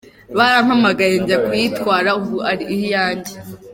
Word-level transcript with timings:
Barampamagaye 0.37 1.15
njya 1.21 1.37
kuyitwara 1.45 2.09
ubu 2.19 2.37
iri 2.51 2.63
iwanjye. 2.85 3.33